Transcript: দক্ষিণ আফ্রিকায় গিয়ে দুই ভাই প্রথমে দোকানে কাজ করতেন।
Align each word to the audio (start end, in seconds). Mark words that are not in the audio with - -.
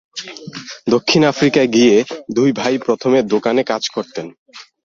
দক্ষিণ 0.87 1.21
আফ্রিকায় 1.25 1.69
গিয়ে 1.73 1.95
দুই 2.31 2.49
ভাই 2.51 2.75
প্রথমে 2.77 3.19
দোকানে 3.33 3.61
কাজ 3.63 3.83
করতেন। 3.89 4.25